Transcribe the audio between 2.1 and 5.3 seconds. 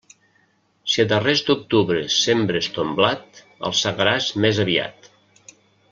sembres ton blat, el segaràs més aviat.